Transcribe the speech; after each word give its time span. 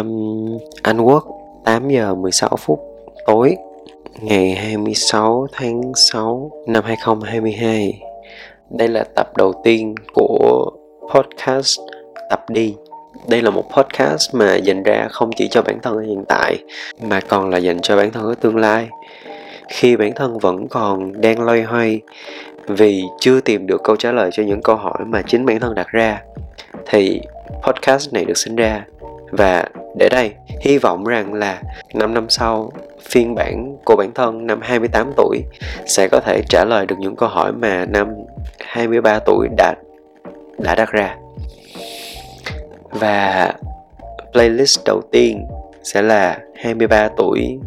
um, 0.00 0.58
Anh 0.82 1.00
Quốc 1.00 1.24
8 1.64 1.88
giờ 1.88 2.14
16 2.14 2.56
phút 2.58 2.80
tối 3.26 3.56
ngày 4.20 4.54
26 4.54 5.46
tháng 5.52 5.92
6 5.94 6.50
năm 6.66 6.84
2022 6.84 8.00
đây 8.70 8.88
là 8.88 9.04
tập 9.14 9.36
đầu 9.36 9.52
tiên 9.64 9.94
của 10.14 10.70
podcast 11.14 11.80
tập 12.30 12.50
đi. 12.50 12.74
Đây 13.28 13.42
là 13.42 13.50
một 13.50 13.64
podcast 13.76 14.34
mà 14.34 14.54
dành 14.54 14.82
ra 14.82 15.08
không 15.10 15.30
chỉ 15.36 15.48
cho 15.48 15.62
bản 15.62 15.78
thân 15.82 15.98
hiện 15.98 16.24
tại 16.28 16.58
mà 17.02 17.20
còn 17.20 17.50
là 17.50 17.58
dành 17.58 17.80
cho 17.80 17.96
bản 17.96 18.10
thân 18.10 18.24
ở 18.24 18.34
tương 18.40 18.56
lai. 18.56 18.88
Khi 19.68 19.96
bản 19.96 20.12
thân 20.16 20.38
vẫn 20.38 20.68
còn 20.68 21.20
đang 21.20 21.40
loay 21.40 21.62
hoay 21.62 22.00
vì 22.68 23.04
chưa 23.20 23.40
tìm 23.40 23.66
được 23.66 23.80
câu 23.84 23.96
trả 23.96 24.12
lời 24.12 24.30
cho 24.32 24.42
những 24.42 24.62
câu 24.62 24.76
hỏi 24.76 24.98
mà 25.06 25.22
chính 25.22 25.46
bản 25.46 25.60
thân 25.60 25.74
đặt 25.74 25.88
ra 25.88 26.22
thì 26.86 27.20
podcast 27.66 28.12
này 28.12 28.24
được 28.24 28.36
sinh 28.36 28.56
ra 28.56 28.84
và 29.36 29.64
để 29.96 30.08
đây, 30.08 30.32
hy 30.60 30.78
vọng 30.78 31.04
rằng 31.04 31.34
là 31.34 31.62
5 31.94 32.14
năm 32.14 32.26
sau, 32.28 32.72
phiên 33.00 33.34
bản 33.34 33.76
của 33.84 33.96
bản 33.96 34.12
thân 34.14 34.46
năm 34.46 34.60
28 34.62 35.12
tuổi 35.16 35.42
sẽ 35.86 36.08
có 36.12 36.20
thể 36.20 36.42
trả 36.48 36.64
lời 36.64 36.86
được 36.86 36.96
những 36.98 37.16
câu 37.16 37.28
hỏi 37.28 37.52
mà 37.52 37.84
năm 37.84 38.08
23 38.60 39.18
tuổi 39.18 39.48
đã 39.56 39.74
đã 40.58 40.74
đặt 40.74 40.92
ra. 40.92 41.16
Và 42.90 43.52
playlist 44.32 44.78
đầu 44.84 45.00
tiên 45.12 45.46
sẽ 45.82 46.02
là 46.02 46.38
23 46.54 47.08
tuổi 47.16 47.58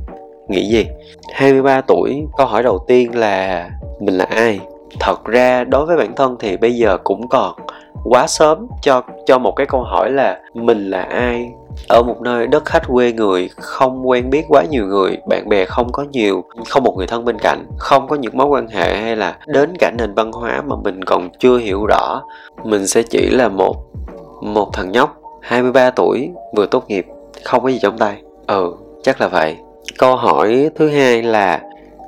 nghĩ 0.48 0.70
gì? 0.70 0.88
23 1.34 1.82
tuổi, 1.82 2.22
câu 2.38 2.48
hỏi 2.48 2.64
đầu 2.64 2.86
tiên 2.88 3.16
là 3.16 3.70
mình 4.00 4.18
là 4.18 4.26
ai? 4.26 4.60
Thật 5.00 5.26
ra, 5.26 5.64
đối 5.64 5.86
với 5.86 5.98
bản 5.98 6.16
thân 6.16 6.36
thì 6.40 6.58
bây 6.58 6.76
giờ 6.76 6.98
cũng 7.04 7.28
còn 7.28 7.56
quá 8.04 8.28
sớm 8.28 8.68
cho 8.82 9.02
cho 9.26 9.38
một 9.38 9.54
cái 9.56 9.68
câu 9.68 9.82
hỏi 9.82 10.12
là 10.12 10.40
mình 10.54 10.90
là 10.90 11.02
ai? 11.02 11.50
Ở 11.90 12.04
một 12.04 12.22
nơi 12.22 12.48
đất 12.48 12.66
khách 12.66 12.88
quê 12.88 13.12
người, 13.12 13.50
không 13.58 14.10
quen 14.10 14.30
biết 14.30 14.46
quá 14.50 14.64
nhiều 14.70 14.86
người, 14.86 15.18
bạn 15.30 15.50
bè 15.50 15.66
không 15.66 15.92
có 15.92 16.06
nhiều, 16.12 16.44
không 16.70 16.84
một 16.84 16.94
người 16.98 17.08
thân 17.08 17.26
bên 17.26 17.38
cạnh, 17.40 17.66
không 17.78 18.08
có 18.08 18.16
những 18.16 18.38
mối 18.38 18.48
quan 18.48 18.68
hệ 18.68 18.98
hay 18.98 19.16
là 19.16 19.38
đến 19.48 19.74
cả 19.80 19.92
nền 19.98 20.14
văn 20.14 20.32
hóa 20.32 20.62
mà 20.68 20.76
mình 20.84 21.04
còn 21.04 21.30
chưa 21.40 21.58
hiểu 21.58 21.86
rõ, 21.86 22.22
mình 22.64 22.88
sẽ 22.88 23.04
chỉ 23.04 23.30
là 23.30 23.48
một 23.48 23.76
một 24.42 24.70
thằng 24.74 24.92
nhóc 24.92 25.22
23 25.42 25.92
tuổi, 25.92 26.30
vừa 26.56 26.66
tốt 26.66 26.84
nghiệp, 26.88 27.06
không 27.44 27.64
có 27.64 27.70
gì 27.70 27.80
trong 27.82 27.98
tay. 27.98 28.22
Ừ 28.48 28.74
chắc 29.04 29.22
là 29.22 29.28
vậy. 29.28 29.58
Câu 29.98 30.16
hỏi 30.16 30.70
thứ 30.76 30.90
hai 30.90 31.24
là 31.24 31.62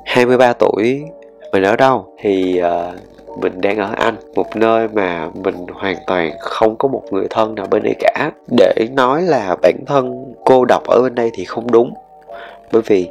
23 0.04 0.52
tuổi 0.52 1.02
mình 1.52 1.62
ở 1.62 1.76
đâu. 1.76 2.06
Thì 2.18 2.60
uh, 2.60 3.40
mình 3.42 3.60
đang 3.60 3.78
ở 3.78 3.90
anh 3.96 4.14
một 4.34 4.56
nơi 4.56 4.88
mà 4.88 5.28
mình 5.34 5.54
hoàn 5.72 5.96
toàn 6.06 6.32
không 6.40 6.76
có 6.76 6.88
một 6.88 7.02
người 7.10 7.26
thân 7.30 7.54
nào 7.54 7.66
bên 7.70 7.82
đây 7.82 7.94
cả. 7.98 8.30
Để 8.56 8.86
nói 8.92 9.22
là 9.22 9.56
bản 9.62 9.76
thân 9.86 10.34
cô 10.44 10.64
độc 10.64 10.82
ở 10.86 11.02
bên 11.02 11.14
đây 11.14 11.30
thì 11.34 11.44
không 11.44 11.70
đúng. 11.70 11.94
Bởi 12.72 12.82
vì 12.86 13.08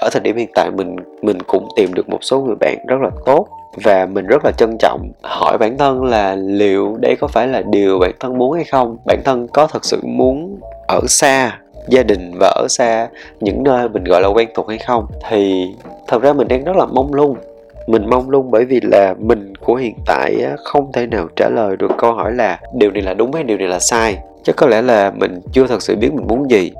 ở 0.00 0.08
thời 0.12 0.20
điểm 0.20 0.36
hiện 0.36 0.48
tại 0.54 0.70
mình 0.70 0.96
mình 1.22 1.38
cũng 1.46 1.68
tìm 1.76 1.94
được 1.94 2.08
một 2.08 2.18
số 2.20 2.40
người 2.40 2.56
bạn 2.60 2.76
rất 2.86 3.00
là 3.00 3.10
tốt 3.26 3.46
và 3.84 4.06
mình 4.06 4.26
rất 4.26 4.44
là 4.44 4.52
trân 4.58 4.76
trọng 4.78 5.10
hỏi 5.22 5.58
bản 5.58 5.78
thân 5.78 6.04
là 6.04 6.34
liệu 6.34 6.96
đây 7.00 7.16
có 7.16 7.26
phải 7.26 7.48
là 7.48 7.62
điều 7.62 7.98
bản 7.98 8.12
thân 8.20 8.38
muốn 8.38 8.52
hay 8.52 8.64
không? 8.64 8.96
Bản 9.06 9.18
thân 9.24 9.48
có 9.48 9.66
thật 9.66 9.84
sự 9.84 10.00
muốn 10.02 10.60
ở 10.88 11.00
xa 11.08 11.58
gia 11.88 12.02
đình 12.02 12.32
và 12.40 12.48
ở 12.48 12.66
xa 12.68 13.08
những 13.40 13.62
nơi 13.62 13.88
mình 13.88 14.04
gọi 14.04 14.20
là 14.20 14.28
quen 14.28 14.48
thuộc 14.54 14.68
hay 14.68 14.78
không? 14.78 15.06
Thì 15.28 15.66
thật 16.06 16.22
ra 16.22 16.32
mình 16.32 16.48
đang 16.48 16.64
rất 16.64 16.76
là 16.76 16.86
mong 16.86 17.14
lung 17.14 17.36
mình 17.86 18.10
mong 18.10 18.30
lung 18.30 18.50
bởi 18.50 18.64
vì 18.64 18.80
là 18.82 19.14
mình 19.18 19.52
của 19.60 19.74
hiện 19.74 19.94
tại 20.06 20.36
không 20.64 20.92
thể 20.92 21.06
nào 21.06 21.28
trả 21.36 21.48
lời 21.48 21.76
được 21.76 21.90
câu 21.98 22.12
hỏi 22.12 22.32
là 22.32 22.60
điều 22.74 22.90
này 22.90 23.02
là 23.02 23.14
đúng 23.14 23.32
hay 23.32 23.42
điều 23.42 23.58
này 23.58 23.68
là 23.68 23.78
sai. 23.78 24.18
Chắc 24.44 24.56
có 24.56 24.66
lẽ 24.66 24.82
là 24.82 25.10
mình 25.10 25.40
chưa 25.52 25.66
thật 25.66 25.82
sự 25.82 25.96
biết 25.96 26.10
mình 26.14 26.26
muốn 26.26 26.50
gì. 26.50 26.72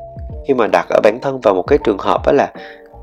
Khi 0.48 0.54
mà 0.54 0.66
đặt 0.66 0.86
ở 0.90 1.00
bản 1.02 1.18
thân 1.22 1.40
vào 1.40 1.54
một 1.54 1.62
cái 1.62 1.78
trường 1.84 1.98
hợp 1.98 2.26
đó 2.26 2.32
là 2.32 2.52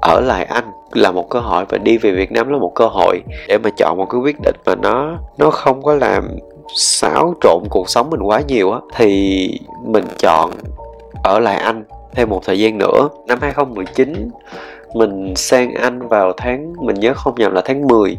ở 0.02 0.22
lại 0.22 0.46
anh 0.46 0.66
là 0.92 1.12
một 1.12 1.30
cơ 1.30 1.40
hội 1.40 1.66
và 1.70 1.78
đi 1.78 1.98
về 1.98 2.12
Việt 2.12 2.32
Nam 2.32 2.50
là 2.50 2.58
một 2.58 2.72
cơ 2.76 2.88
hội 2.88 3.20
để 3.48 3.58
mà 3.58 3.70
chọn 3.78 3.98
một 3.98 4.06
cái 4.10 4.22
quyết 4.22 4.36
định 4.44 4.56
mà 4.66 4.76
nó 4.76 5.18
nó 5.38 5.50
không 5.50 5.82
có 5.82 5.96
làm 5.96 6.38
xáo 6.76 7.34
trộn 7.42 7.64
cuộc 7.70 7.90
sống 7.90 8.10
mình 8.10 8.22
quá 8.24 8.42
nhiều 8.48 8.72
á, 8.72 8.80
thì 8.96 9.50
mình 9.86 10.06
chọn 10.20 10.52
ở 11.24 11.40
lại 11.40 11.56
anh 11.56 11.84
thêm 12.16 12.30
một 12.30 12.42
thời 12.46 12.60
gian 12.60 12.78
nữa. 12.78 13.10
Năm 13.28 13.38
2019 13.42 14.30
mình 14.94 15.34
sang 15.36 15.74
Anh 15.74 16.08
vào 16.08 16.34
tháng, 16.38 16.74
mình 16.82 16.96
nhớ 16.96 17.14
không 17.14 17.36
nhầm 17.38 17.54
là 17.54 17.62
tháng 17.66 17.88
10 17.88 18.18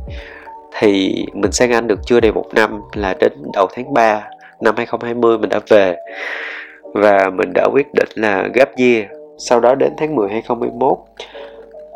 thì 0.79 1.15
mình 1.35 1.53
sang 1.53 1.73
Anh 1.73 1.87
được 1.87 2.01
chưa 2.07 2.21
đầy 2.21 2.33
một 2.33 2.47
năm 2.55 2.81
là 2.95 3.15
đến 3.21 3.33
đầu 3.53 3.67
tháng 3.75 3.95
3 3.95 4.23
năm 4.61 4.75
2020 4.77 5.39
mình 5.39 5.51
đã 5.51 5.61
về. 5.69 5.97
Và 6.95 7.31
mình 7.31 7.53
đã 7.55 7.69
quyết 7.73 7.87
định 7.95 8.09
là 8.15 8.49
gap 8.55 8.77
year. 8.77 9.05
Sau 9.39 9.61
đó 9.61 9.75
đến 9.75 9.93
tháng 9.97 10.15
10 10.15 10.29
2021 10.29 10.99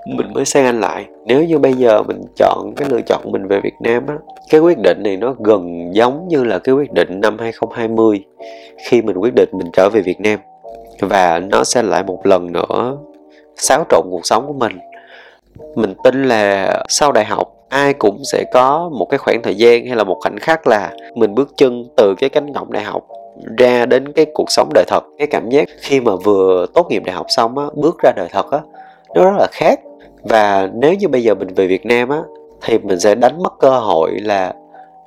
mình 0.06 0.32
mới 0.34 0.44
sang 0.44 0.64
Anh 0.64 0.80
lại. 0.80 1.04
Nếu 1.26 1.44
như 1.44 1.58
bây 1.58 1.72
giờ 1.72 2.02
mình 2.02 2.22
chọn 2.36 2.72
cái 2.76 2.88
lựa 2.90 3.00
chọn 3.00 3.32
mình 3.32 3.46
về 3.46 3.60
Việt 3.60 3.74
Nam 3.80 4.06
á, 4.06 4.14
cái 4.50 4.60
quyết 4.60 4.78
định 4.78 5.02
này 5.02 5.16
nó 5.16 5.34
gần 5.38 5.90
giống 5.94 6.28
như 6.28 6.44
là 6.44 6.58
cái 6.58 6.74
quyết 6.74 6.92
định 6.92 7.20
năm 7.20 7.36
2020 7.38 8.24
khi 8.88 9.02
mình 9.02 9.16
quyết 9.16 9.34
định 9.34 9.48
mình 9.52 9.70
trở 9.72 9.88
về 9.92 10.00
Việt 10.00 10.20
Nam 10.20 10.38
và 11.00 11.38
nó 11.38 11.64
sẽ 11.64 11.82
lại 11.82 12.02
một 12.02 12.26
lần 12.26 12.52
nữa 12.52 12.96
xáo 13.56 13.84
trộn 13.90 14.06
cuộc 14.10 14.26
sống 14.26 14.46
của 14.46 14.52
mình. 14.52 14.78
Mình 15.74 15.94
tin 16.04 16.24
là 16.24 16.74
sau 16.88 17.12
đại 17.12 17.24
học, 17.24 17.48
ai 17.68 17.94
cũng 17.94 18.24
sẽ 18.24 18.44
có 18.52 18.90
một 18.98 19.06
cái 19.10 19.18
khoảng 19.18 19.42
thời 19.42 19.54
gian 19.54 19.86
hay 19.86 19.96
là 19.96 20.04
một 20.04 20.18
khoảnh 20.20 20.38
khắc 20.38 20.66
là 20.66 20.90
mình 21.14 21.34
bước 21.34 21.48
chân 21.56 21.84
từ 21.96 22.14
cái 22.18 22.30
cánh 22.30 22.54
cổng 22.54 22.72
đại 22.72 22.82
học 22.82 23.06
ra 23.58 23.86
đến 23.86 24.12
cái 24.12 24.26
cuộc 24.34 24.50
sống 24.50 24.68
đời 24.74 24.84
thật. 24.88 25.00
Cái 25.18 25.26
cảm 25.26 25.50
giác 25.50 25.68
khi 25.80 26.00
mà 26.00 26.12
vừa 26.24 26.66
tốt 26.74 26.86
nghiệp 26.90 27.02
đại 27.06 27.14
học 27.14 27.26
xong 27.28 27.58
á, 27.58 27.64
bước 27.74 27.96
ra 28.02 28.12
đời 28.16 28.28
thật 28.32 28.50
á, 28.50 28.58
nó 29.14 29.24
rất 29.24 29.36
là 29.38 29.46
khác. 29.52 29.80
Và 30.22 30.68
nếu 30.74 30.94
như 30.94 31.08
bây 31.08 31.22
giờ 31.22 31.34
mình 31.34 31.54
về 31.54 31.66
Việt 31.66 31.86
Nam 31.86 32.08
á, 32.08 32.18
thì 32.62 32.78
mình 32.78 33.00
sẽ 33.00 33.14
đánh 33.14 33.42
mất 33.42 33.52
cơ 33.58 33.70
hội 33.70 34.10
là 34.10 34.54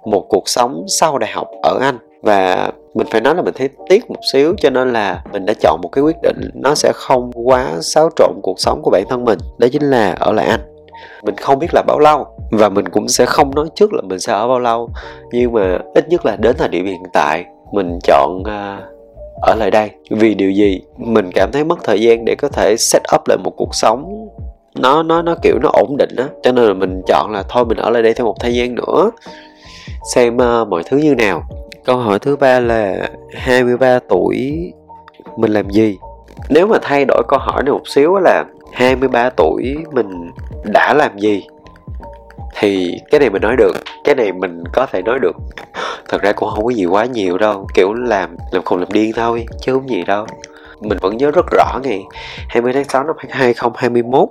một 0.06 0.26
cuộc 0.30 0.50
sống 0.50 0.84
sau 0.88 1.18
đại 1.18 1.32
học 1.32 1.48
ở 1.64 1.78
Anh. 1.82 1.98
Và 2.22 2.72
mình 2.94 3.08
phải 3.12 3.22
nói 3.22 3.36
là 3.36 3.42
mình 3.42 3.54
thấy 3.58 3.70
tiếc 3.90 4.10
một 4.10 4.20
xíu 4.34 4.56
cho 4.58 4.70
nên 4.70 4.94
là 4.94 5.24
mình 5.32 5.46
đã 5.46 5.54
chọn 5.62 5.80
một 5.82 5.90
cái 5.92 6.04
quyết 6.04 6.16
định 6.24 6.50
nó 6.54 6.76
sẽ 6.76 6.92
không 6.96 7.32
quá 7.34 7.72
xáo 7.82 8.10
trộn 8.16 8.40
cuộc 8.44 8.60
sống 8.60 8.82
của 8.84 8.92
bản 8.92 9.04
thân 9.10 9.26
mình. 9.26 9.40
Đó 9.58 9.68
chính 9.72 9.84
là 9.84 10.16
ở 10.20 10.32
lại 10.32 10.46
anh. 10.46 10.60
Mình 11.24 11.36
không 11.38 11.60
biết 11.60 11.68
là 11.74 11.84
bao 11.88 12.00
lâu 12.00 12.26
và 12.52 12.70
mình 12.70 12.90
cũng 12.90 13.08
sẽ 13.08 13.26
không 13.26 13.56
nói 13.56 13.68
trước 13.76 13.94
là 13.94 14.02
mình 14.02 14.20
sẽ 14.20 14.34
ở 14.34 14.48
bao 14.48 14.60
lâu 14.60 14.90
nhưng 15.32 15.54
mà 15.54 15.80
ít 15.94 16.10
nhất 16.10 16.26
là 16.26 16.36
đến 16.36 16.56
thời 16.58 16.70
điểm 16.70 16.86
hiện 16.86 17.04
tại 17.14 17.46
mình 17.74 18.00
chọn 18.04 18.42
uh, 18.42 18.84
ở 19.42 19.56
lại 19.56 19.72
đây. 19.72 19.90
Vì 20.10 20.34
điều 20.34 20.52
gì? 20.52 20.82
Mình 20.98 21.30
cảm 21.36 21.50
thấy 21.52 21.64
mất 21.64 21.80
thời 21.84 22.02
gian 22.02 22.26
để 22.26 22.36
có 22.36 22.48
thể 22.48 22.76
set 22.78 23.02
up 23.16 23.22
lại 23.28 23.38
một 23.44 23.54
cuộc 23.58 23.76
sống 23.76 24.28
nó 24.76 25.04
nó 25.04 25.22
nó 25.22 25.36
kiểu 25.42 25.60
nó 25.62 25.70
ổn 25.74 25.98
định 25.98 26.16
á. 26.18 26.28
Cho 26.44 26.52
nên 26.52 26.66
là 26.66 26.74
mình 26.74 27.02
chọn 27.08 27.32
là 27.32 27.44
thôi 27.50 27.66
mình 27.66 27.78
ở 27.78 27.90
lại 27.90 28.04
đây 28.04 28.14
thêm 28.14 28.26
một 28.26 28.36
thời 28.40 28.54
gian 28.54 28.76
nữa 28.76 29.12
xem 30.16 30.36
uh, 30.36 30.68
mọi 30.68 30.84
thứ 30.86 30.98
như 30.98 31.16
nào. 31.16 31.44
Câu 31.86 31.98
hỏi 31.98 32.20
thứ 32.20 32.36
ba 32.36 32.60
là 32.60 33.10
23 33.34 34.00
tuổi 34.10 34.72
mình 35.38 35.52
làm 35.52 35.70
gì? 35.70 35.98
Nếu 36.50 36.68
mà 36.68 36.78
thay 36.82 37.06
đổi 37.06 37.24
câu 37.28 37.40
hỏi 37.40 37.64
này 37.64 37.72
một 37.72 37.88
xíu 37.88 38.18
là 38.18 38.44
23 38.74 39.30
tuổi 39.30 39.78
mình 39.92 40.32
đã 40.64 40.94
làm 40.94 41.18
gì? 41.18 41.44
Thì 42.60 43.00
cái 43.12 43.20
này 43.20 43.30
mình 43.30 43.42
nói 43.42 43.56
được, 43.58 43.74
cái 44.04 44.16
này 44.16 44.32
mình 44.32 44.64
có 44.74 44.86
thể 44.86 45.02
nói 45.02 45.20
được. 45.20 45.36
Thật 46.10 46.22
ra 46.22 46.32
cũng 46.32 46.50
không 46.50 46.64
có 46.64 46.70
gì 46.70 46.86
quá 46.86 47.06
nhiều 47.06 47.38
đâu, 47.38 47.68
kiểu 47.74 47.94
làm 47.94 48.36
làm 48.52 48.64
khùng 48.64 48.80
làm 48.80 48.92
điên 48.92 49.12
thôi, 49.16 49.46
chứ 49.62 49.74
không 49.74 49.90
gì 49.90 50.04
đâu 50.04 50.26
mình 50.82 50.98
vẫn 51.02 51.18
nhớ 51.18 51.32
rất 51.32 51.46
rõ 51.52 51.80
ngày 51.84 52.04
20 52.50 52.74
tháng 52.74 52.84
6 52.84 53.04
năm 53.04 53.16
2021 53.30 54.30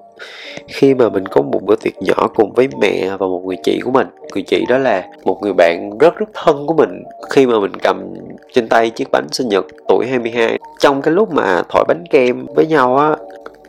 khi 0.66 0.94
mà 0.94 1.08
mình 1.08 1.26
có 1.26 1.42
một 1.42 1.60
bữa 1.62 1.76
tiệc 1.76 2.02
nhỏ 2.02 2.28
cùng 2.34 2.52
với 2.52 2.68
mẹ 2.80 3.08
và 3.18 3.26
một 3.26 3.42
người 3.44 3.56
chị 3.64 3.80
của 3.84 3.90
mình. 3.90 4.06
Người 4.32 4.42
chị 4.46 4.64
đó 4.68 4.78
là 4.78 5.04
một 5.24 5.38
người 5.42 5.52
bạn 5.52 5.90
rất 6.00 6.16
rất 6.16 6.28
thân 6.34 6.66
của 6.66 6.74
mình 6.74 7.02
khi 7.30 7.46
mà 7.46 7.60
mình 7.60 7.72
cầm 7.82 8.14
trên 8.52 8.68
tay 8.68 8.90
chiếc 8.90 9.08
bánh 9.12 9.26
sinh 9.32 9.48
nhật 9.48 9.66
tuổi 9.88 10.06
22 10.06 10.58
trong 10.78 11.02
cái 11.02 11.14
lúc 11.14 11.32
mà 11.32 11.62
thổi 11.68 11.84
bánh 11.88 12.04
kem 12.10 12.46
với 12.54 12.66
nhau 12.66 12.96
á, 12.96 13.16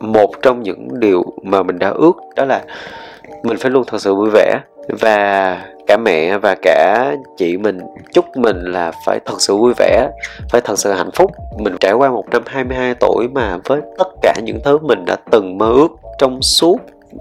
một 0.00 0.30
trong 0.42 0.62
những 0.62 0.88
điều 1.00 1.24
mà 1.42 1.62
mình 1.62 1.78
đã 1.78 1.88
ước 1.88 2.16
đó 2.36 2.44
là 2.44 2.62
mình 3.42 3.56
phải 3.58 3.70
luôn 3.70 3.84
thật 3.86 3.98
sự 4.00 4.14
vui 4.14 4.30
vẻ 4.32 4.58
và 5.00 5.58
cả 5.86 5.96
mẹ 5.96 6.38
và 6.38 6.54
cả 6.62 7.12
chị 7.36 7.56
mình, 7.56 7.78
chúc 8.12 8.24
mình 8.36 8.56
là 8.62 8.92
phải 9.06 9.20
thật 9.24 9.36
sự 9.38 9.56
vui 9.56 9.72
vẻ, 9.76 10.08
phải 10.50 10.60
thật 10.60 10.78
sự 10.78 10.92
hạnh 10.92 11.10
phúc. 11.14 11.30
Mình 11.58 11.76
trải 11.80 11.92
qua 11.92 12.10
một 12.10 12.24
năm 12.30 12.42
22 12.46 12.94
tuổi 13.00 13.28
mà 13.28 13.58
với 13.64 13.80
tất 13.98 14.08
cả 14.22 14.34
những 14.44 14.60
thứ 14.64 14.78
mình 14.78 15.04
đã 15.06 15.16
từng 15.30 15.58
mơ 15.58 15.66
ước 15.66 15.88
trong 16.18 16.42
suốt 16.42 16.76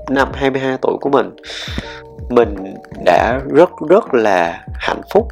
năm 0.10 0.28
22 0.34 0.78
tuổi 0.82 0.98
của 1.02 1.10
mình 1.10 1.36
mình 2.32 2.56
đã 3.06 3.40
rất 3.50 3.70
rất 3.90 4.14
là 4.14 4.66
hạnh 4.74 5.02
phúc 5.14 5.28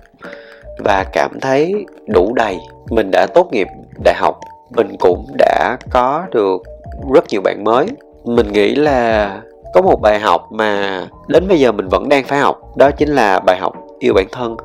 và 0.77 1.06
cảm 1.13 1.39
thấy 1.41 1.86
đủ 2.07 2.33
đầy. 2.33 2.57
Mình 2.89 3.12
đã 3.12 3.27
tốt 3.33 3.50
nghiệp 3.51 3.68
đại 4.03 4.15
học, 4.18 4.39
mình 4.75 4.95
cũng 5.00 5.25
đã 5.38 5.77
có 5.91 6.25
được 6.31 6.62
rất 7.13 7.24
nhiều 7.30 7.41
bạn 7.41 7.63
mới. 7.63 7.88
Mình 8.25 8.51
nghĩ 8.51 8.75
là 8.75 9.41
có 9.74 9.81
một 9.81 10.01
bài 10.01 10.19
học 10.19 10.51
mà 10.51 11.01
đến 11.27 11.48
bây 11.48 11.60
giờ 11.60 11.71
mình 11.71 11.88
vẫn 11.92 12.10
đang 12.10 12.24
phải 12.24 12.39
học, 12.39 12.77
đó 12.77 12.92
chính 12.92 13.10
là 13.10 13.39
bài 13.39 13.57
học 13.60 13.74
yêu 14.00 14.13
bản 14.13 14.27
thân. 14.31 14.57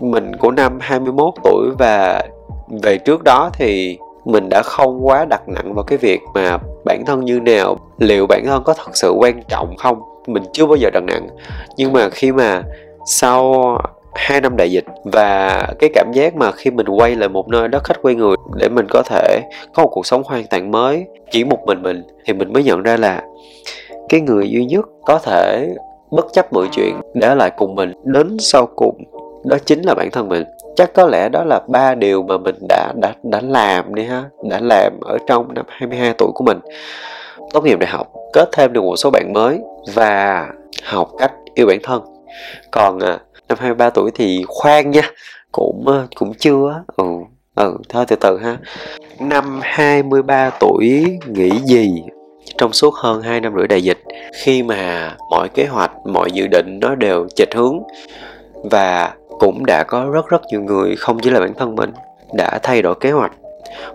Mình 0.00 0.36
của 0.36 0.50
năm 0.50 0.78
21 0.80 1.34
tuổi 1.44 1.70
và 1.78 2.22
về 2.82 2.98
trước 2.98 3.24
đó 3.24 3.50
thì 3.52 3.98
mình 4.24 4.48
đã 4.50 4.62
không 4.64 5.06
quá 5.06 5.24
đặt 5.24 5.48
nặng 5.48 5.74
vào 5.74 5.84
cái 5.84 5.98
việc 5.98 6.20
mà 6.34 6.58
bản 6.84 7.02
thân 7.06 7.20
như 7.20 7.40
nào, 7.40 7.76
liệu 7.98 8.26
bản 8.26 8.42
thân 8.46 8.62
có 8.64 8.74
thật 8.74 8.90
sự 8.96 9.12
quan 9.18 9.42
trọng 9.48 9.76
không, 9.76 10.02
mình 10.26 10.42
chưa 10.52 10.66
bao 10.66 10.76
giờ 10.76 10.90
đặt 10.92 11.02
nặng. 11.02 11.28
Nhưng 11.76 11.92
mà 11.92 12.08
khi 12.10 12.32
mà 12.32 12.62
sau 13.06 13.54
hai 14.14 14.40
năm 14.40 14.56
đại 14.56 14.70
dịch 14.70 14.84
và 15.04 15.66
cái 15.78 15.90
cảm 15.94 16.12
giác 16.12 16.36
mà 16.36 16.52
khi 16.52 16.70
mình 16.70 16.86
quay 16.86 17.16
lại 17.16 17.28
một 17.28 17.48
nơi 17.48 17.68
đất 17.68 17.84
khách 17.84 18.02
quay 18.02 18.14
người 18.14 18.36
để 18.56 18.68
mình 18.68 18.86
có 18.90 19.02
thể 19.02 19.40
có 19.74 19.82
một 19.82 19.90
cuộc 19.92 20.06
sống 20.06 20.22
hoàn 20.24 20.44
toàn 20.46 20.70
mới, 20.70 21.06
chỉ 21.30 21.44
một 21.44 21.58
mình 21.66 21.82
mình, 21.82 22.02
thì 22.26 22.32
mình 22.32 22.52
mới 22.52 22.64
nhận 22.64 22.82
ra 22.82 22.96
là 22.96 23.22
cái 24.08 24.20
người 24.20 24.50
duy 24.50 24.64
nhất 24.64 24.84
có 25.06 25.18
thể 25.18 25.74
bất 26.10 26.26
chấp 26.32 26.52
mọi 26.52 26.66
chuyện 26.72 27.00
để 27.14 27.34
lại 27.34 27.50
cùng 27.56 27.74
mình 27.74 27.92
đến 28.04 28.36
sau 28.38 28.66
cùng 28.76 29.04
đó 29.44 29.56
chính 29.66 29.82
là 29.82 29.94
bản 29.94 30.10
thân 30.10 30.28
mình. 30.28 30.44
Chắc 30.76 30.94
có 30.94 31.06
lẽ 31.06 31.28
đó 31.28 31.44
là 31.44 31.60
ba 31.68 31.94
điều 31.94 32.22
mà 32.22 32.38
mình 32.38 32.54
đã 32.68 32.92
đã 32.96 33.14
đã 33.22 33.40
làm 33.40 33.94
đi 33.94 34.04
ha 34.04 34.24
đã 34.50 34.60
làm 34.62 35.00
ở 35.00 35.18
trong 35.26 35.54
năm 35.54 35.64
22 35.68 36.14
tuổi 36.18 36.30
của 36.34 36.44
mình. 36.44 36.58
Tốt 37.52 37.64
nghiệp 37.64 37.78
đại 37.78 37.90
học 37.90 38.12
kết 38.32 38.48
thêm 38.52 38.72
được 38.72 38.80
một 38.80 38.96
số 38.96 39.10
bạn 39.10 39.32
mới 39.32 39.58
và 39.94 40.46
học 40.84 41.10
cách 41.18 41.32
yêu 41.54 41.66
bản 41.66 41.78
thân. 41.82 42.02
Còn 42.70 42.98
à, 42.98 43.18
năm 43.48 43.58
23 43.60 43.90
tuổi 43.90 44.10
thì 44.14 44.44
khoan 44.48 44.90
nha 44.90 45.10
cũng 45.52 45.84
à, 45.88 46.06
cũng 46.14 46.34
chưa 46.34 46.82
ừ 46.96 47.04
ừ 47.54 47.76
thôi 47.88 48.04
từ 48.08 48.16
từ 48.16 48.38
ha. 48.38 48.56
Năm 49.20 49.60
23 49.62 50.50
tuổi 50.60 51.18
nghĩ 51.26 51.50
gì? 51.64 52.02
Trong 52.58 52.72
suốt 52.72 52.94
hơn 52.94 53.22
2 53.22 53.40
năm 53.40 53.52
rưỡi 53.56 53.68
đại 53.68 53.82
dịch, 53.82 53.98
khi 54.44 54.62
mà 54.62 55.14
mọi 55.30 55.48
kế 55.48 55.66
hoạch, 55.66 55.92
mọi 56.06 56.30
dự 56.32 56.46
định 56.46 56.78
nó 56.80 56.94
đều 56.94 57.26
chệch 57.36 57.54
hướng 57.54 57.78
và 58.70 59.14
cũng 59.38 59.66
đã 59.66 59.84
có 59.88 60.10
rất 60.12 60.28
rất 60.28 60.42
nhiều 60.50 60.60
người 60.62 60.96
không 60.96 61.18
chỉ 61.18 61.30
là 61.30 61.40
bản 61.40 61.54
thân 61.54 61.76
mình 61.76 61.90
đã 62.34 62.58
thay 62.62 62.82
đổi 62.82 62.94
kế 63.00 63.10
hoạch. 63.10 63.32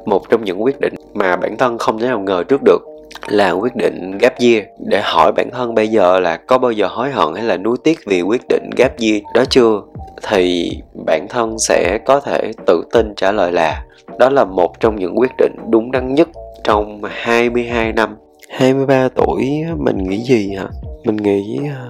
Một 0.05 0.29
trong 0.29 0.43
những 0.43 0.63
quyết 0.63 0.79
định 0.79 0.93
mà 1.13 1.35
bản 1.35 1.57
thân 1.57 1.77
không 1.77 1.99
thể 1.99 2.07
nào 2.07 2.19
ngờ 2.19 2.43
trước 2.43 2.61
được 2.65 2.79
là 3.27 3.51
quyết 3.51 3.75
định 3.75 4.17
gap 4.17 4.39
year. 4.39 4.63
Để 4.79 5.01
hỏi 5.03 5.31
bản 5.31 5.49
thân 5.51 5.75
bây 5.75 5.87
giờ 5.87 6.19
là 6.19 6.37
có 6.37 6.57
bao 6.57 6.71
giờ 6.71 6.87
hối 6.87 7.11
hận 7.11 7.35
hay 7.35 7.43
là 7.43 7.57
nuối 7.57 7.77
tiếc 7.83 7.99
vì 8.05 8.21
quyết 8.21 8.41
định 8.49 8.69
gap 8.77 8.99
year 8.99 9.21
đó 9.33 9.43
chưa, 9.49 9.81
thì 10.23 10.71
bản 11.05 11.27
thân 11.29 11.59
sẽ 11.59 11.99
có 12.05 12.19
thể 12.19 12.51
tự 12.65 12.83
tin 12.91 13.13
trả 13.15 13.31
lời 13.31 13.51
là 13.51 13.83
đó 14.19 14.29
là 14.29 14.45
một 14.45 14.79
trong 14.79 14.95
những 14.95 15.19
quyết 15.19 15.31
định 15.37 15.55
đúng 15.69 15.91
đắn 15.91 16.15
nhất 16.15 16.29
trong 16.63 17.01
22 17.03 17.93
năm 17.93 18.15
23 18.49 19.09
tuổi 19.15 19.63
mình 19.77 19.97
nghĩ 19.97 20.17
gì 20.17 20.53
hả? 20.55 20.67
Mình 21.05 21.15
nghĩ 21.15 21.59
à, 21.69 21.85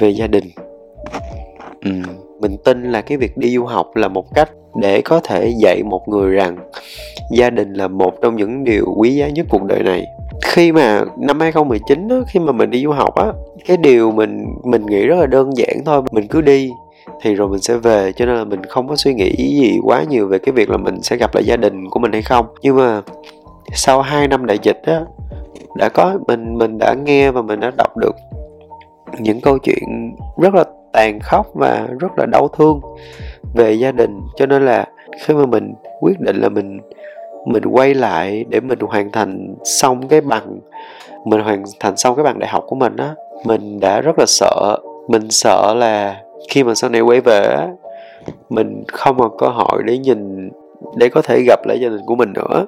về 0.00 0.10
gia 0.10 0.26
đình. 0.26 0.44
Ừ, 1.84 1.90
mình 2.40 2.56
tin 2.64 2.92
là 2.92 3.00
cái 3.00 3.18
việc 3.18 3.36
đi 3.36 3.54
du 3.54 3.64
học 3.64 3.96
là 3.96 4.08
một 4.08 4.34
cách 4.34 4.50
để 4.80 5.00
có 5.00 5.20
thể 5.24 5.52
dạy 5.58 5.82
một 5.82 6.08
người 6.08 6.30
rằng 6.30 6.56
gia 7.32 7.50
đình 7.50 7.74
là 7.74 7.88
một 7.88 8.14
trong 8.22 8.36
những 8.36 8.64
điều 8.64 8.94
quý 8.96 9.14
giá 9.14 9.28
nhất 9.28 9.46
cuộc 9.50 9.62
đời 9.62 9.82
này. 9.82 10.04
Khi 10.44 10.72
mà 10.72 11.04
năm 11.18 11.40
2019 11.40 12.08
đó, 12.08 12.22
khi 12.28 12.40
mà 12.40 12.52
mình 12.52 12.70
đi 12.70 12.82
du 12.82 12.90
học 12.90 13.14
á, 13.14 13.26
cái 13.66 13.76
điều 13.76 14.10
mình 14.10 14.46
mình 14.64 14.86
nghĩ 14.86 15.06
rất 15.06 15.16
là 15.16 15.26
đơn 15.26 15.56
giản 15.56 15.76
thôi, 15.84 16.02
mình 16.12 16.26
cứ 16.28 16.40
đi 16.40 16.70
thì 17.22 17.34
rồi 17.34 17.48
mình 17.48 17.60
sẽ 17.60 17.76
về 17.76 18.12
cho 18.16 18.26
nên 18.26 18.36
là 18.36 18.44
mình 18.44 18.64
không 18.64 18.88
có 18.88 18.96
suy 18.96 19.14
nghĩ 19.14 19.34
gì 19.36 19.78
quá 19.84 20.04
nhiều 20.08 20.28
về 20.28 20.38
cái 20.38 20.52
việc 20.52 20.70
là 20.70 20.76
mình 20.76 21.02
sẽ 21.02 21.16
gặp 21.16 21.34
lại 21.34 21.44
gia 21.44 21.56
đình 21.56 21.90
của 21.90 22.00
mình 22.00 22.12
hay 22.12 22.22
không. 22.22 22.46
Nhưng 22.62 22.76
mà 22.76 23.02
sau 23.72 24.02
2 24.02 24.28
năm 24.28 24.46
đại 24.46 24.58
dịch 24.62 24.82
á 24.84 25.00
đã 25.76 25.88
có, 25.88 26.18
mình 26.28 26.58
mình 26.58 26.78
đã 26.78 26.94
nghe 27.04 27.30
và 27.30 27.42
mình 27.42 27.60
đã 27.60 27.70
đọc 27.76 27.96
được 27.96 28.16
những 29.18 29.40
câu 29.40 29.58
chuyện 29.58 30.14
rất 30.42 30.54
là 30.54 30.64
tàn 30.92 31.18
khốc 31.22 31.46
và 31.54 31.86
rất 32.00 32.08
là 32.16 32.26
đau 32.26 32.48
thương 32.48 32.80
về 33.54 33.72
gia 33.72 33.92
đình. 33.92 34.20
Cho 34.36 34.46
nên 34.46 34.64
là 34.64 34.86
khi 35.20 35.34
mà 35.34 35.46
mình 35.46 35.74
quyết 36.00 36.20
định 36.20 36.36
là 36.36 36.48
mình 36.48 36.80
mình 37.46 37.62
quay 37.64 37.94
lại 37.94 38.44
để 38.48 38.60
mình 38.60 38.78
hoàn 38.80 39.12
thành 39.12 39.54
xong 39.64 40.08
cái 40.08 40.20
bằng, 40.20 40.58
mình 41.24 41.40
hoàn 41.40 41.62
thành 41.80 41.96
xong 41.96 42.16
cái 42.16 42.24
bằng 42.24 42.38
đại 42.38 42.48
học 42.50 42.64
của 42.66 42.76
mình 42.76 42.96
á, 42.96 43.14
mình 43.44 43.80
đã 43.80 44.00
rất 44.00 44.18
là 44.18 44.24
sợ. 44.28 44.78
Mình 45.08 45.30
sợ 45.30 45.74
là 45.74 46.22
khi 46.50 46.64
mà 46.64 46.74
sau 46.74 46.90
này 46.90 47.00
quay 47.00 47.20
về 47.20 47.46
á, 47.46 47.68
mình 48.48 48.84
không 48.88 49.18
còn 49.18 49.38
cơ 49.38 49.48
hội 49.48 49.82
để 49.84 49.98
nhìn, 49.98 50.50
để 50.96 51.08
có 51.08 51.22
thể 51.22 51.42
gặp 51.46 51.66
lại 51.66 51.80
gia 51.80 51.88
đình 51.88 52.00
của 52.06 52.14
mình 52.14 52.32
nữa. 52.32 52.66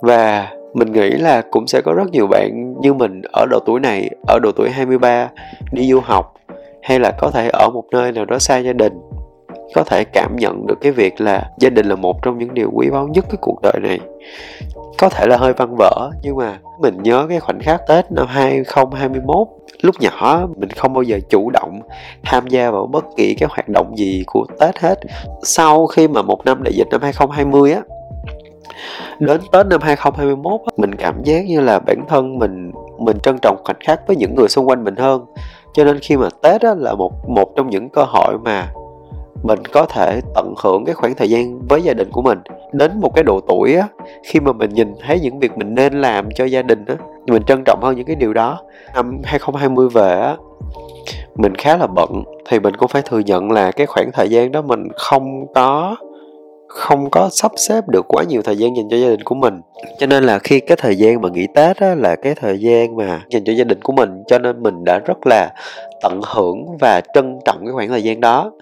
Và 0.00 0.48
mình 0.78 0.92
nghĩ 0.92 1.10
là 1.10 1.42
cũng 1.50 1.66
sẽ 1.66 1.80
có 1.80 1.92
rất 1.92 2.10
nhiều 2.12 2.26
bạn 2.26 2.74
như 2.80 2.94
mình 2.94 3.22
ở 3.32 3.46
độ 3.50 3.58
tuổi 3.66 3.80
này, 3.80 4.10
ở 4.26 4.38
độ 4.42 4.52
tuổi 4.56 4.70
23 4.70 5.28
đi 5.72 5.90
du 5.90 6.00
học 6.00 6.34
hay 6.82 7.00
là 7.00 7.10
có 7.10 7.30
thể 7.30 7.48
ở 7.48 7.70
một 7.70 7.84
nơi 7.92 8.12
nào 8.12 8.24
đó 8.24 8.38
xa 8.38 8.58
gia 8.58 8.72
đình 8.72 8.92
có 9.74 9.84
thể 9.84 10.04
cảm 10.04 10.36
nhận 10.36 10.66
được 10.66 10.74
cái 10.80 10.92
việc 10.92 11.20
là 11.20 11.50
gia 11.58 11.70
đình 11.70 11.86
là 11.86 11.94
một 11.94 12.22
trong 12.22 12.38
những 12.38 12.54
điều 12.54 12.70
quý 12.72 12.90
báu 12.90 13.08
nhất 13.08 13.24
cái 13.28 13.38
cuộc 13.40 13.58
đời 13.62 13.80
này. 13.82 14.00
Có 14.98 15.08
thể 15.08 15.26
là 15.26 15.36
hơi 15.36 15.52
văn 15.52 15.74
vở 15.78 16.10
nhưng 16.22 16.36
mà 16.36 16.58
mình 16.80 16.96
nhớ 17.02 17.26
cái 17.28 17.40
khoảnh 17.40 17.60
khắc 17.60 17.80
Tết 17.88 18.12
năm 18.12 18.26
2021 18.28 19.48
lúc 19.80 19.94
nhỏ 20.00 20.46
mình 20.56 20.70
không 20.70 20.92
bao 20.94 21.02
giờ 21.02 21.18
chủ 21.28 21.50
động 21.50 21.80
tham 22.24 22.46
gia 22.46 22.70
vào 22.70 22.86
bất 22.86 23.04
kỳ 23.16 23.34
cái 23.34 23.48
hoạt 23.50 23.68
động 23.68 23.96
gì 23.96 24.24
của 24.26 24.46
Tết 24.60 24.78
hết. 24.78 24.98
Sau 25.42 25.86
khi 25.86 26.08
mà 26.08 26.22
một 26.22 26.44
năm 26.44 26.62
đại 26.62 26.72
dịch 26.74 26.88
năm 26.90 27.02
2020 27.02 27.72
á 27.72 27.80
đến 29.18 29.40
Tết 29.52 29.66
năm 29.66 29.80
2021 29.82 30.60
mình 30.76 30.94
cảm 30.94 31.24
giác 31.24 31.44
như 31.46 31.60
là 31.60 31.78
bản 31.78 32.04
thân 32.08 32.38
mình 32.38 32.72
mình 32.98 33.18
trân 33.22 33.38
trọng 33.42 33.56
khoảnh 33.64 33.76
khắc 33.80 34.06
với 34.06 34.16
những 34.16 34.34
người 34.34 34.48
xung 34.48 34.68
quanh 34.68 34.84
mình 34.84 34.96
hơn. 34.96 35.24
Cho 35.72 35.84
nên 35.84 35.98
khi 35.98 36.16
mà 36.16 36.28
Tết 36.42 36.62
á, 36.62 36.74
là 36.78 36.94
một 36.94 37.28
một 37.28 37.56
trong 37.56 37.70
những 37.70 37.88
cơ 37.88 38.04
hội 38.08 38.34
mà 38.44 38.72
mình 39.42 39.58
có 39.72 39.84
thể 39.84 40.20
tận 40.34 40.54
hưởng 40.62 40.84
cái 40.84 40.94
khoảng 40.94 41.14
thời 41.14 41.30
gian 41.30 41.66
với 41.68 41.82
gia 41.82 41.94
đình 41.94 42.10
của 42.12 42.22
mình. 42.22 42.38
Đến 42.72 43.00
một 43.00 43.14
cái 43.14 43.24
độ 43.24 43.40
tuổi 43.40 43.74
á 43.74 43.86
khi 44.24 44.40
mà 44.40 44.52
mình 44.52 44.70
nhìn 44.70 44.94
thấy 45.06 45.20
những 45.20 45.38
việc 45.38 45.58
mình 45.58 45.74
nên 45.74 46.00
làm 46.00 46.28
cho 46.34 46.44
gia 46.44 46.62
đình 46.62 46.84
á 46.86 46.94
mình 47.26 47.42
trân 47.42 47.62
trọng 47.66 47.80
hơn 47.82 47.96
những 47.96 48.06
cái 48.06 48.16
điều 48.16 48.34
đó. 48.34 48.60
Năm 48.94 49.20
2020 49.24 49.88
về 49.88 50.20
á 50.20 50.36
mình 51.34 51.54
khá 51.54 51.76
là 51.76 51.86
bận 51.86 52.24
thì 52.46 52.60
mình 52.60 52.76
cũng 52.76 52.88
phải 52.88 53.02
thừa 53.02 53.18
nhận 53.18 53.50
là 53.50 53.70
cái 53.70 53.86
khoảng 53.86 54.10
thời 54.12 54.28
gian 54.28 54.52
đó 54.52 54.62
mình 54.62 54.88
không 54.96 55.52
có 55.54 55.96
không 56.68 57.10
có 57.10 57.28
sắp 57.32 57.52
xếp 57.56 57.88
được 57.88 58.04
quá 58.08 58.24
nhiều 58.28 58.42
thời 58.42 58.56
gian 58.56 58.76
dành 58.76 58.88
cho 58.90 58.96
gia 58.96 59.08
đình 59.08 59.22
của 59.22 59.34
mình. 59.34 59.60
Cho 59.98 60.06
nên 60.06 60.24
là 60.24 60.38
khi 60.38 60.60
cái 60.60 60.76
thời 60.80 60.96
gian 60.96 61.20
mà 61.20 61.28
nghỉ 61.28 61.46
tết 61.54 61.76
á, 61.76 61.94
là 61.94 62.16
cái 62.16 62.34
thời 62.34 62.58
gian 62.60 62.96
mà 62.96 63.20
dành 63.30 63.44
cho 63.44 63.52
gia 63.52 63.64
đình 63.64 63.82
của 63.82 63.92
mình 63.92 64.22
cho 64.26 64.38
nên 64.38 64.62
mình 64.62 64.84
đã 64.84 64.98
rất 64.98 65.26
là 65.26 65.50
tận 66.02 66.20
hưởng 66.34 66.76
và 66.80 67.00
trân 67.14 67.38
trọng 67.44 67.58
cái 67.64 67.72
khoảng 67.72 67.88
thời 67.88 68.02
gian 68.02 68.20
đó. 68.20 68.52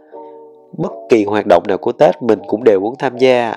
Bất 0.79 0.93
kỳ 1.09 1.25
hoạt 1.25 1.47
động 1.47 1.63
nào 1.69 1.79
của 1.79 1.93
tết 1.93 2.23
mình 2.23 2.39
cũng 2.47 2.65
đều 2.65 2.81
muốn 2.81 2.95
tham 2.99 3.19
gia. 3.19 3.55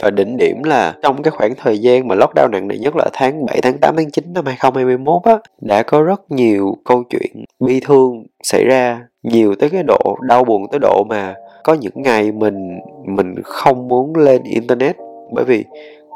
Và 0.00 0.10
đỉnh 0.10 0.36
điểm 0.36 0.62
là 0.62 0.94
trong 1.02 1.22
cái 1.22 1.30
khoảng 1.30 1.54
thời 1.54 1.78
gian 1.78 2.08
mà 2.08 2.14
lockdown 2.14 2.50
nặng 2.50 2.68
nề 2.68 2.78
nhất 2.78 2.96
là 2.96 3.08
tháng 3.12 3.46
7, 3.46 3.60
tháng 3.60 3.78
8, 3.78 3.96
tháng 3.96 4.10
9 4.10 4.32
năm 4.34 4.46
2021 4.46 5.22
á 5.24 5.38
đã 5.60 5.82
có 5.82 6.02
rất 6.02 6.30
nhiều 6.30 6.76
câu 6.84 7.02
chuyện 7.10 7.44
bi 7.60 7.80
thương 7.80 8.26
xảy 8.42 8.64
ra 8.64 9.00
nhiều 9.22 9.54
tới 9.54 9.70
cái 9.70 9.82
độ 9.86 10.16
đau 10.28 10.44
buồn 10.44 10.62
tới 10.70 10.78
độ 10.82 11.04
mà 11.08 11.34
có 11.64 11.74
những 11.74 11.92
ngày 11.94 12.32
mình 12.32 12.78
mình 13.04 13.34
không 13.44 13.88
muốn 13.88 14.16
lên 14.16 14.42
internet 14.42 14.96
bởi 15.32 15.44
vì 15.44 15.64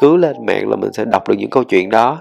cứ 0.01 0.17
lên 0.17 0.37
mạng 0.47 0.69
là 0.71 0.77
mình 0.77 0.93
sẽ 0.93 1.05
đọc 1.05 1.29
được 1.29 1.35
những 1.39 1.51
câu 1.51 1.65
chuyện 1.65 1.91
đó. 1.91 2.19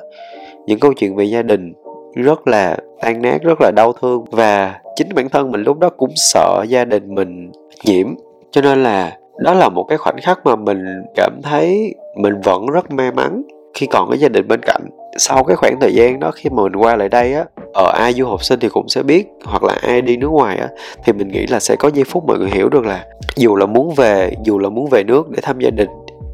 Những 0.66 0.80
câu 0.80 0.94
chuyện 0.94 1.16
về 1.16 1.26
gia 1.26 1.42
đình 1.42 1.74
rất 2.16 2.48
là 2.48 2.78
tan 3.02 3.22
nát, 3.22 3.42
rất 3.42 3.62
là 3.62 3.72
đau 3.76 3.94
thương 3.94 4.26
và 4.32 4.80
chính 4.96 5.08
bản 5.16 5.30
thân 5.30 5.52
mình 5.52 5.62
lúc 5.62 5.80
đó 5.80 5.90
cũng 5.90 6.12
sợ 6.16 6.64
gia 6.68 6.86
đình 6.86 7.16
mình 7.16 7.52
nhiễm. 7.86 8.08
Cho 8.52 8.62
nên 8.62 8.84
là 8.84 9.18
đó 9.38 9.54
là 9.54 9.70
một 9.70 9.84
cái 9.90 9.98
khoảnh 9.98 10.18
khắc 10.22 10.46
mà 10.46 10.56
mình 10.56 10.86
cảm 11.16 11.40
thấy 11.44 11.96
mình 12.16 12.34
vẫn 12.44 12.66
rất 12.66 12.92
may 12.92 13.12
mắn 13.12 13.42
khi 13.74 13.88
còn 13.88 14.10
có 14.10 14.16
gia 14.16 14.30
đình 14.30 14.48
bên 14.48 14.60
cạnh. 14.66 14.82
Sau 15.18 15.44
cái 15.44 15.56
khoảng 15.56 15.80
thời 15.82 15.94
gian 15.94 16.20
đó 16.20 16.32
khi 16.32 16.50
mà 16.50 16.64
mình 16.64 16.76
qua 16.76 16.96
lại 16.96 17.10
đây 17.10 17.34
á 17.34 17.46
ở 17.74 17.92
ai 17.96 18.14
du 18.14 18.26
học 18.26 18.44
sinh 18.44 18.60
thì 18.60 18.70
cũng 18.70 18.90
sẽ 18.90 19.04
biết, 19.04 19.28
hoặc 19.46 19.64
là 19.64 19.74
ai 19.82 20.02
đi 20.02 20.18
nước 20.18 20.28
ngoài 20.28 20.58
á, 20.58 20.68
thì 21.06 21.14
mình 21.14 21.28
nghĩ 21.28 21.48
là 21.48 21.60
sẽ 21.60 21.76
có 21.76 21.90
giây 21.94 22.04
phút 22.04 22.24
mọi 22.28 22.40
người 22.40 22.50
hiểu 22.50 22.70
được 22.70 22.86
là 22.86 23.06
dù 23.36 23.56
là 23.56 23.66
muốn 23.66 23.94
về, 23.96 24.34
dù 24.44 24.60
là 24.60 24.70
muốn 24.70 24.90
về 24.90 25.04
nước 25.04 25.30
để 25.30 25.40
thăm 25.42 25.60
gia 25.60 25.70
đình, 25.70 25.90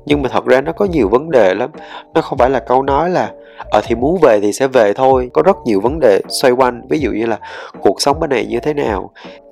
nhưng 0.06 0.22
mà 0.22 0.30
thật 0.30 0.46
ra 0.46 0.62
nó 0.62 0.72
có 0.72 0.86
nhiều 0.86 1.10
vấn 1.10 1.32
đề 1.32 1.54
lắm. 1.54 1.70
Nó 2.14 2.22
không 2.22 2.38
phải 2.38 2.50
là 2.50 2.60
câu 2.60 2.84
nói 2.84 3.10
là 3.10 3.32
ở 3.72 3.82
thì 3.84 3.96
muốn 3.96 4.18
về 4.22 4.40
thì 4.40 4.54
sẽ 4.54 4.68
về 4.68 4.94
thôi. 4.94 5.30
Có 5.34 5.42
rất 5.42 5.58
nhiều 5.66 5.82
vấn 5.82 6.00
đề 6.00 6.22
xoay 6.30 6.54
quanh, 6.54 6.82
ví 6.90 7.00
dụ 7.00 7.12
như 7.12 7.26
là 7.26 7.38
cuộc 7.82 8.02
sống 8.02 8.20
bên 8.20 8.30
này 8.30 8.46
như 8.46 8.60
thế 8.60 8.74
nào, 8.74 9.12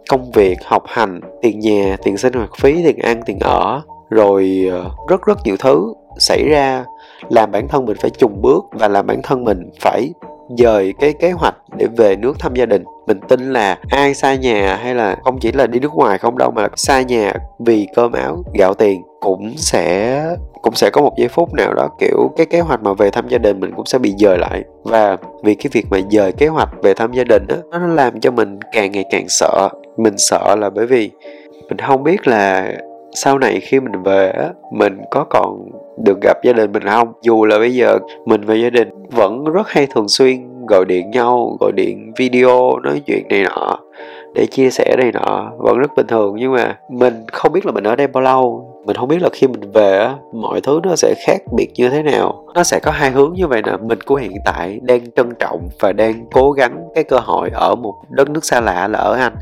công 0.09 0.31
việc, 0.31 0.57
học 0.65 0.83
hành, 0.87 1.19
tiền 1.41 1.59
nhà, 1.59 1.97
tiền 2.03 2.17
sinh 2.17 2.33
hoạt 2.33 2.49
phí, 2.59 2.83
tiền 2.83 2.97
ăn, 2.97 3.21
tiền 3.25 3.39
ở, 3.39 3.81
rồi 4.09 4.67
ờ, 4.71 4.89
rất 5.09 5.25
rất 5.25 5.37
nhiều 5.43 5.55
thứ 5.59 5.93
xảy 6.19 6.43
ra, 6.49 6.85
làm 7.29 7.51
bản 7.51 7.67
thân 7.67 7.85
mình 7.85 7.97
phải 8.01 8.09
trùng 8.09 8.41
bước 8.41 8.65
và 8.71 8.87
làm 8.87 9.07
bản 9.07 9.21
thân 9.23 9.43
mình 9.43 9.69
phải 9.81 10.13
dời 10.49 10.93
cái 10.99 11.13
kế 11.13 11.31
hoạch 11.31 11.55
để 11.77 11.87
về 11.97 12.15
nước 12.15 12.39
thăm 12.39 12.53
gia 12.53 12.65
đình. 12.65 12.83
Mình 13.07 13.19
tin 13.27 13.53
là 13.53 13.77
ai 13.89 14.13
xa 14.13 14.35
nhà 14.35 14.79
hay 14.83 14.95
là 14.95 15.17
không 15.23 15.39
chỉ 15.39 15.51
là 15.51 15.67
đi 15.67 15.79
nước 15.79 15.93
ngoài 15.93 16.17
không 16.17 16.37
đâu, 16.37 16.51
mà 16.51 16.61
là 16.61 16.69
xa 16.75 17.01
nhà 17.01 17.33
vì 17.59 17.87
cơm 17.95 18.11
áo, 18.11 18.43
gạo 18.53 18.73
tiền 18.73 19.01
cũng 19.19 19.53
sẽ 19.57 20.21
cũng 20.61 20.75
sẽ 20.75 20.89
có 20.89 21.01
một 21.01 21.13
giây 21.17 21.27
phút 21.27 21.53
nào 21.53 21.73
đó, 21.73 21.87
kiểu, 21.99 22.31
cái 22.37 22.45
kế 22.45 22.59
hoạch 22.59 22.83
mà 22.83 22.93
về 22.93 23.09
thăm 23.11 23.27
gia 23.27 23.37
đình 23.37 23.59
mình 23.59 23.71
cũng 23.75 23.85
sẽ 23.85 23.97
bị 23.97 24.13
dời 24.17 24.37
lại. 24.37 24.63
Và 24.83 25.17
vì 25.43 25.55
cái 25.55 25.69
việc 25.73 25.85
mà 25.89 25.99
dời 26.11 26.31
kế 26.31 26.47
hoạch 26.47 26.69
về 26.83 26.93
thăm 26.93 27.13
gia 27.13 27.23
đình 27.23 27.45
đó 27.47 27.55
nó 27.71 27.87
làm 27.87 28.19
cho 28.19 28.31
mình 28.31 28.59
càng 28.71 28.91
ngày 28.91 29.05
càng 29.11 29.25
sợ. 29.29 29.69
Mình 29.97 30.13
sợ 30.17 30.55
là 30.59 30.69
bởi 30.69 30.85
vì 30.85 31.11
mình 31.69 31.77
không 31.77 32.03
biết 32.03 32.27
là 32.27 32.73
sau 33.15 33.39
này 33.39 33.59
khi 33.59 33.79
mình 33.79 34.03
về 34.03 34.29
á, 34.29 34.49
mình 34.71 34.97
có 35.11 35.25
còn 35.29 35.69
được 36.03 36.21
gặp 36.21 36.37
gia 36.43 36.53
đình 36.53 36.71
mình 36.71 36.83
không? 36.83 37.13
Dù 37.21 37.45
là 37.45 37.57
bây 37.57 37.73
giờ 37.73 37.97
mình 38.25 38.41
và 38.41 38.55
gia 38.55 38.69
đình 38.69 38.89
vẫn 39.11 39.43
rất 39.43 39.69
hay 39.69 39.87
thường 39.87 40.07
xuyên 40.07 40.65
gọi 40.67 40.85
điện 40.85 41.11
nhau, 41.11 41.57
gọi 41.59 41.71
điện 41.75 42.13
video, 42.17 42.79
nói 42.83 43.01
chuyện 43.05 43.27
này 43.29 43.43
nọ 43.43 43.79
để 44.35 44.45
chia 44.45 44.69
sẻ 44.69 44.95
này 44.97 45.11
nọ, 45.11 45.51
vẫn 45.57 45.77
rất 45.77 45.91
bình 45.95 46.07
thường. 46.07 46.35
Nhưng 46.37 46.53
mà 46.53 46.77
mình 46.89 47.25
không 47.31 47.53
biết 47.53 47.65
là 47.65 47.71
mình 47.71 47.83
ở 47.83 47.95
đây 47.95 48.07
bao 48.07 48.21
lâu. 48.21 48.71
Mình 48.85 48.95
không 48.95 49.07
biết 49.07 49.21
là 49.21 49.29
khi 49.33 49.47
mình 49.47 49.71
về 49.71 50.09
mọi 50.33 50.61
thứ 50.61 50.79
nó 50.83 50.95
sẽ 50.95 51.13
khác 51.27 51.37
biệt 51.55 51.67
như 51.75 51.89
thế 51.89 52.03
nào. 52.03 52.43
Nó 52.55 52.63
sẽ 52.63 52.79
có 52.83 52.91
hai 52.91 53.11
hướng 53.11 53.33
như 53.33 53.47
vậy 53.47 53.61
nè. 53.65 53.71
Mình 53.81 54.01
của 54.01 54.15
hiện 54.15 54.35
tại 54.45 54.79
đang 54.81 55.11
trân 55.11 55.29
trọng 55.39 55.69
và 55.79 55.91
đang 55.91 56.25
cố 56.31 56.51
gắng 56.51 56.77
cái 56.95 57.03
cơ 57.03 57.19
hội 57.19 57.49
ở 57.53 57.75
một 57.75 57.93
đất 58.09 58.29
nước 58.29 58.45
xa 58.45 58.61
lạ 58.61 58.87
là 58.87 58.99
ở 58.99 59.13
anh. 59.13 59.35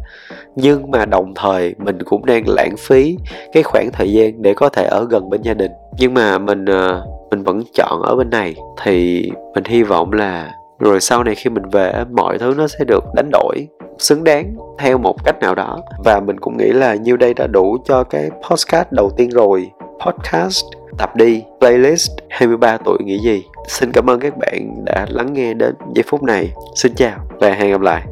Nhưng 0.56 0.92
mà 0.92 1.06
đồng 1.06 1.34
thời 1.36 1.76
mình 1.78 1.98
cũng 2.06 2.26
đang 2.26 2.44
lãng 2.48 2.76
phí 2.80 3.18
cái 3.54 3.64
khoảng 3.64 3.90
thời 3.94 4.12
gian 4.12 4.42
để 4.42 4.54
có 4.54 4.70
thể 4.70 4.86
ở 4.86 5.08
gần 5.10 5.30
bên 5.30 5.42
gia 5.42 5.54
đình. 5.54 5.72
Nhưng 5.98 6.14
mà 6.14 6.38
mình 6.38 6.66
ờ, 6.66 7.06
mình 7.32 7.44
vẫn 7.44 7.62
chọn 7.74 8.02
ở 8.02 8.16
bên 8.16 8.30
này. 8.30 8.56
Thì 8.84 9.30
mình 9.56 9.64
hy 9.64 9.84
vọng 9.84 10.14
là 10.14 10.52
rồi 10.80 11.02
sau 11.02 11.24
này 11.24 11.36
khi 11.36 11.50
mình 11.50 11.64
về 11.72 12.04
mọi 12.12 12.38
thứ 12.38 12.54
nó 12.58 12.68
sẽ 12.68 12.86
được 12.88 13.04
đánh 13.16 13.30
đổi 13.32 13.68
xứng 14.00 14.24
đáng 14.24 14.56
theo 14.80 14.98
một 14.98 15.16
cách 15.26 15.40
nào 15.42 15.56
đó. 15.56 15.80
Và 16.06 16.20
mình 16.20 16.40
cũng 16.40 16.58
nghĩ 16.58 16.72
là 16.72 16.96
nhiêu 16.96 17.18
đây 17.18 17.34
đã 17.34 17.48
đủ 17.48 17.78
cho 17.86 18.04
cái 18.04 18.30
podcast 18.50 18.92
đầu 18.92 19.10
tiên 19.18 19.30
rồi. 19.30 19.72
Podcast 20.06 20.66
tập 20.98 21.16
đi, 21.16 21.44
playlist 21.60 22.12
23 22.30 22.78
tuổi 22.78 22.98
nghĩ 23.04 23.20
gì. 23.20 23.44
Xin 23.68 23.92
cảm 23.92 24.10
ơn 24.10 24.20
các 24.20 24.38
bạn 24.38 24.86
đã 24.86 25.06
lắng 25.10 25.34
nghe 25.34 25.54
đến 25.54 25.76
giây 25.96 26.04
phút 26.08 26.24
này. 26.24 26.54
Xin 26.76 26.94
chào 26.96 27.20
và 27.40 27.50
hẹn 27.50 27.72
gặp 27.72 27.82
lại. 27.82 28.04